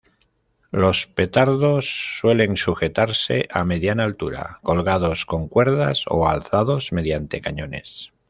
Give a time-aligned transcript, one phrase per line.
[0.71, 1.85] Los petardos
[2.17, 8.11] suelen sujetarse a mediana altura colgados con cuerdas o alzados mediante cañones.